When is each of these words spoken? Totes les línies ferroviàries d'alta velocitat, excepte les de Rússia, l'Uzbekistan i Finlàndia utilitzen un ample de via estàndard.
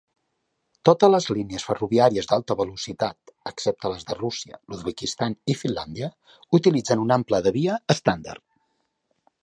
Totes 0.87 1.11
les 1.15 1.27
línies 1.37 1.65
ferroviàries 1.71 2.29
d'alta 2.31 2.55
velocitat, 2.63 3.33
excepte 3.51 3.93
les 3.93 4.07
de 4.09 4.19
Rússia, 4.23 4.59
l'Uzbekistan 4.71 5.39
i 5.55 5.59
Finlàndia 5.63 6.13
utilitzen 6.61 7.07
un 7.09 7.19
ample 7.21 7.43
de 7.49 7.57
via 7.61 7.81
estàndard. 7.97 8.47